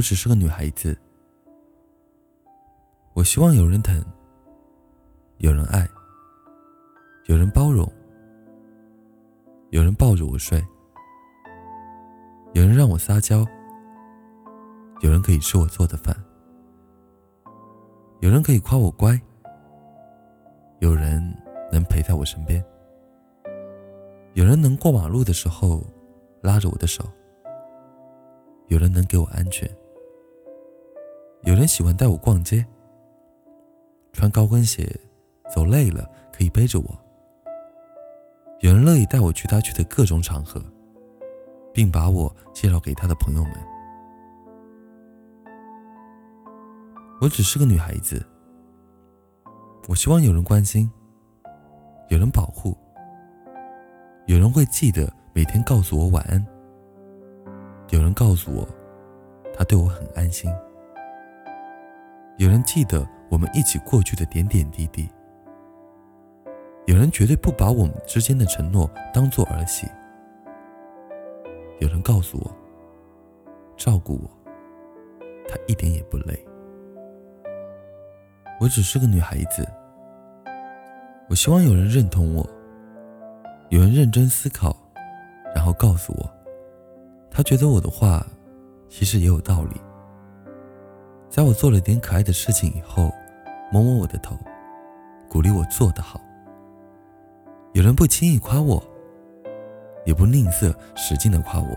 [0.00, 0.98] 我只是个女孩子，
[3.12, 4.02] 我希望有人疼，
[5.36, 5.86] 有人爱，
[7.26, 7.86] 有人包容，
[9.68, 10.58] 有人抱着我睡，
[12.54, 13.44] 有人让我撒娇，
[15.02, 16.16] 有人可以吃我做的饭，
[18.20, 19.20] 有人可以夸我乖，
[20.78, 21.20] 有人
[21.70, 22.64] 能陪在我身边，
[24.32, 25.84] 有人能过马路的时候
[26.40, 27.04] 拉着我的手。
[28.68, 29.68] 有人能给我安全，
[31.42, 32.64] 有人喜欢带我逛街，
[34.12, 34.86] 穿高跟鞋，
[35.54, 36.98] 走累了可以背着我。
[38.60, 40.62] 有人乐意带我去他去的各种场合，
[41.72, 43.52] 并把我介绍给他的朋友们。
[47.22, 48.22] 我只是个女孩子，
[49.88, 50.90] 我希望有人关心，
[52.10, 52.76] 有人保护，
[54.26, 56.46] 有人会记得每天告诉我晚安。
[57.88, 58.68] 有人告诉我，
[59.54, 60.50] 他对我很安心。
[62.40, 65.06] 有人记得我们一起过去的点点滴滴。
[66.86, 69.86] 有人绝对不把我们之间的承诺当做儿戏。
[71.80, 72.50] 有人告诉我，
[73.76, 74.30] 照顾我，
[75.46, 76.42] 他一点也不累。
[78.58, 79.68] 我只是个女孩子，
[81.28, 82.48] 我希望有人认同我，
[83.68, 84.74] 有人认真思考，
[85.54, 86.30] 然后告诉我。
[87.30, 88.26] 他觉得我的话
[88.88, 89.78] 其实也有道理。
[91.30, 93.08] 在我做了点可爱的事情以后，
[93.70, 94.36] 摸摸我的头，
[95.28, 96.20] 鼓励我做得好。
[97.72, 98.82] 有人不轻易夸我，
[100.04, 101.68] 也不吝啬使劲的夸我。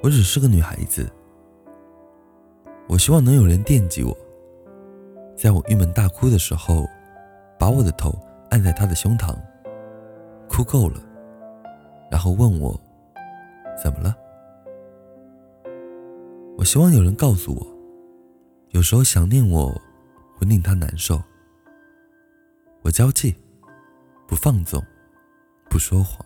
[0.00, 1.10] 我只是个女孩子，
[2.88, 4.16] 我希望能有人惦记我，
[5.36, 6.86] 在我郁闷大哭的时候，
[7.58, 8.16] 把我的头
[8.50, 9.34] 按在他的胸膛，
[10.48, 11.02] 哭够了，
[12.08, 12.80] 然后问我。
[13.82, 14.14] 怎么了？
[16.60, 17.66] 我希望有人告诉我，
[18.72, 19.72] 有时候想念我
[20.36, 21.18] 会令他难受。
[22.82, 23.34] 我交际，
[24.28, 24.84] 不放纵，
[25.70, 26.22] 不说谎，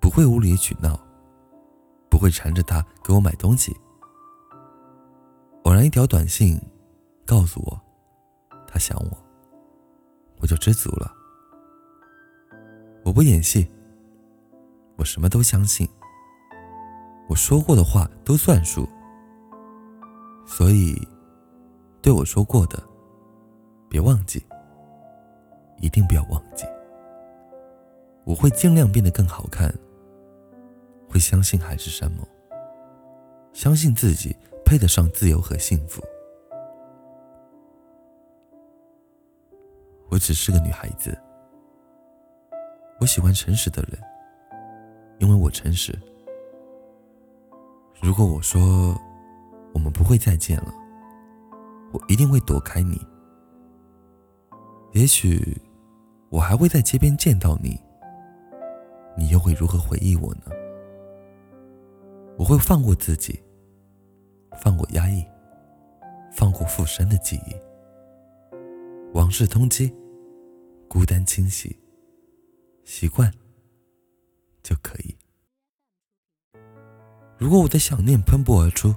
[0.00, 0.98] 不会无理取闹，
[2.10, 3.72] 不会缠着他给我买东西。
[5.62, 6.60] 偶然一条短信
[7.24, 7.80] 告诉我
[8.66, 9.16] 他想我，
[10.40, 11.14] 我就知足了。
[13.04, 13.70] 我不演戏，
[14.96, 15.88] 我什么都相信。
[17.28, 18.88] 我说过的话都算数，
[20.46, 20.96] 所以
[22.00, 22.82] 对我说过的，
[23.90, 24.42] 别忘记，
[25.78, 26.64] 一定不要忘记。
[28.24, 29.72] 我会尽量变得更好看，
[31.08, 32.26] 会相信海誓山盟，
[33.52, 34.34] 相信自己
[34.64, 36.02] 配得上自由和幸福。
[40.08, 41.16] 我只是个女孩子，
[43.00, 44.00] 我喜欢诚实的人，
[45.18, 45.92] 因为我诚实。
[48.00, 48.96] 如果我说
[49.76, 50.72] 我们不会再见了，
[51.92, 52.98] 我一定会躲开你。
[54.94, 55.60] 也许
[56.30, 57.78] 我还会在街边见到你，
[59.18, 60.44] 你又会如何回忆我呢？
[62.38, 63.38] 我会放过自己，
[64.62, 65.22] 放过压抑，
[66.32, 67.54] 放过附身的记忆。
[69.12, 69.92] 往事通缉，
[70.88, 71.78] 孤单清洗，
[72.82, 73.30] 习惯
[74.62, 75.14] 就可以。
[77.36, 78.94] 如果我的想念喷薄而出，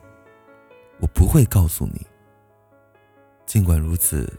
[0.99, 2.05] 我不会告诉你。
[3.45, 4.31] 尽管如此，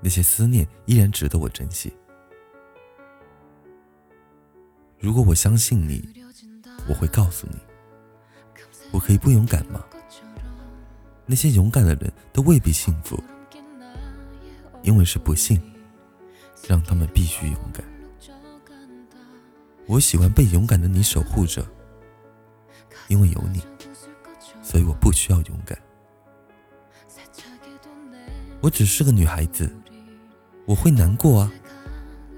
[0.00, 1.92] 那些思念依然值得我珍惜。
[4.98, 6.08] 如果我相信你，
[6.88, 7.58] 我会告诉你。
[8.90, 9.84] 我可以不勇敢吗？
[11.26, 13.22] 那些勇敢的人都未必幸福，
[14.82, 15.60] 因为是不幸，
[16.66, 17.84] 让他们必须勇敢。
[19.86, 21.66] 我喜欢被勇敢的你守护着。
[23.08, 23.62] 因为有你，
[24.68, 25.78] 所以我不需要勇敢。
[28.60, 29.74] 我只是个女孩子，
[30.66, 31.52] 我会难过啊，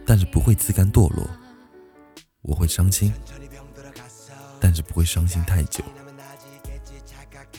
[0.06, 1.28] 但是不会自甘堕落。
[2.42, 3.12] 我会伤心，
[4.60, 5.82] 但是不会伤心太久。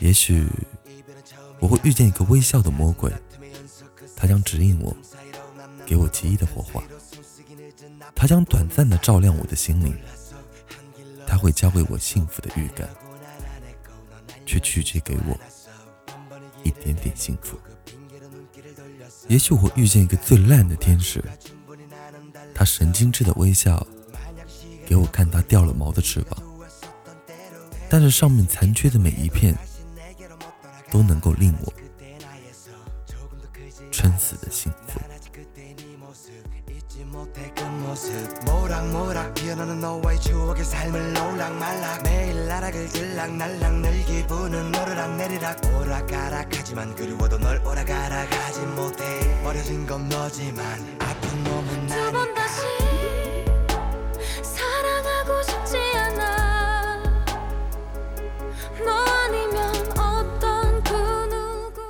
[0.00, 0.48] 也许
[1.60, 3.12] 我会遇见一个微笑的魔鬼，
[4.16, 4.96] 他将指引我，
[5.84, 6.82] 给我奇异的火花。
[8.14, 9.94] 他将短暂的照亮我的心灵。
[11.26, 12.88] 他会教会我幸福的预感，
[14.52, 15.38] 却拒绝给我
[16.62, 17.58] 一点点幸福。
[19.28, 21.24] 也许我遇见一个最烂的天使，
[22.54, 23.86] 他神经质的微笑，
[24.84, 26.36] 给我看他掉了毛的翅膀，
[27.88, 29.56] 但是上面残缺的每一片，
[30.90, 31.72] 都能够令我
[33.90, 35.00] 撑死的幸福。
[39.57, 48.61] 너는 너와의 추억의 삶을 노락말락 매일 나락을 들락날락 늘 기분은 오르락내리락 오락가락하지만 그리워도 널 오락가락하지
[48.75, 50.61] 못해 버려진 건 너지만
[50.99, 52.61] 아픈 몸은 두 번 나니까 다시
[54.43, 57.03] 사랑하고 싶지 않아
[58.85, 60.93] 너 아니면 어떤 그
[61.33, 61.81] 누구도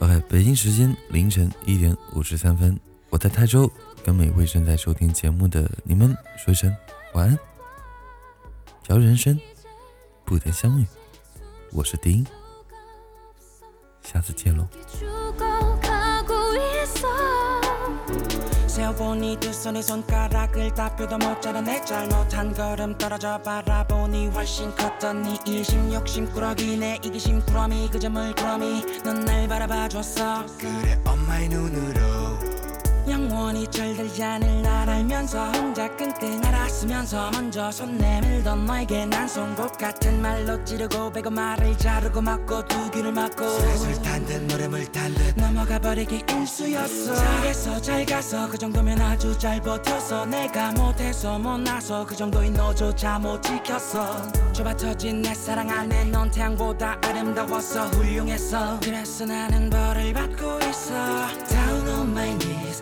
[0.00, 2.78] OK，北京时间凌晨一点五十三分，
[3.10, 3.70] 我在泰州
[4.08, 6.74] 跟每位正在收听节目的你们说一声
[7.14, 7.38] 晚安。
[8.82, 9.38] 假如人生
[10.24, 10.86] 不得相遇，
[11.72, 12.26] 我是丁，
[14.02, 14.68] 下次见喽。
[14.98, 16.34] 죽어가고
[16.82, 17.08] 있어
[18.66, 25.22] 세어보니 두 손에 손가락을 다 펴도 못 자라 내 잘못한 걸음 떨어져 바라보니 훨씬 컸던
[25.22, 31.48] 네 일심 욕심 꾸러기 내 이기심 꾸러미 그 점을 꾸러미 넌 날 바라봐줬어 그래 엄마의
[31.48, 32.07] 눈으로
[33.19, 40.21] 영원히 철들지 않을 날 알면서 혼자 끙끙 앓았으면서 먼저 손 내밀던 너에게 난 송곳 같은
[40.21, 46.23] 말로 찌르고 배고 말을 자르고 맞고 두 귀를 막고 술술 탄듯 노래물 탄듯 넘어가 버리기
[46.29, 47.13] 일수였어.
[47.13, 53.41] 잘했어 잘 가서 그 정도면 아주 잘 버텼어 내가 못해서 못나서 그 정도인 너조차 못
[53.41, 54.31] 지켰어.
[54.53, 58.79] 좁아 터진 내 사랑 안에 넌 태양보다 아름다웠어 훌륭했어.
[58.81, 60.93] 그래서 나는 벌을 받고 있어.
[61.49, 62.81] Down on my knees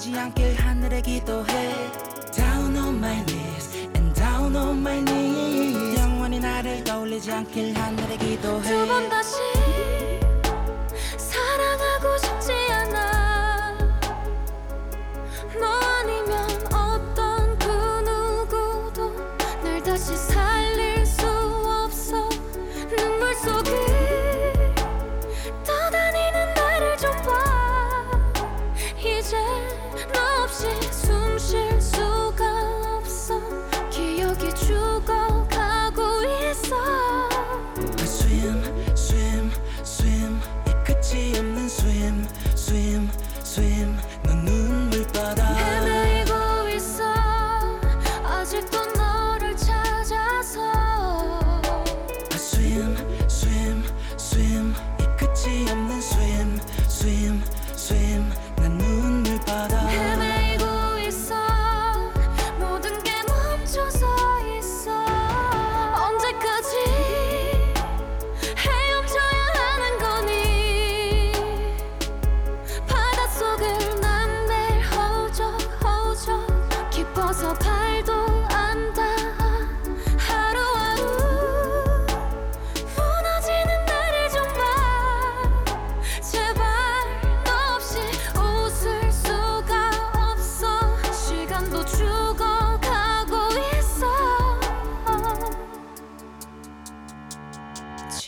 [0.00, 1.92] 아프지 않길 하늘에 기도해.
[2.32, 6.00] Down on my knees and down on my knees.
[6.00, 8.62] 영원히 나를 떠올리지 않길 하늘에 기도해.
[8.62, 9.36] 두 번 다시
[11.18, 12.69] 사랑하고 싶지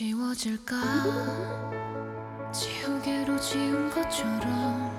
[0.03, 0.77] 지워질까?
[2.51, 4.91] 지우개로 지운 것처럼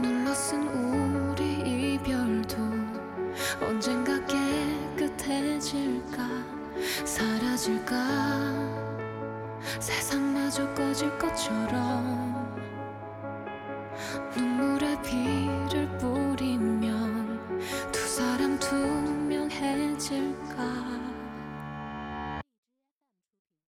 [0.00, 2.56] 눌러쓴 우리 이별도
[3.60, 4.18] 언젠가
[4.96, 6.26] 깨끗해질까?
[7.04, 7.94] 사라질까?
[9.78, 12.34] 세상마저 꺼질 것처럼
[14.34, 15.95] 눈물의 비를